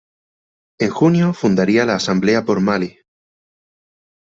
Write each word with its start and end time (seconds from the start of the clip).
En 0.79 0.89
junio 0.89 1.31
fundaría 1.31 1.85
la 1.85 1.93
Asamblea 1.93 2.43
por 2.43 2.59
Malí. 2.59 2.97